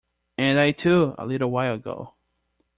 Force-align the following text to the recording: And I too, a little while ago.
And 0.39 0.57
I 0.57 0.71
too, 0.71 1.13
a 1.19 1.27
little 1.27 1.51
while 1.51 1.75
ago. 1.75 2.15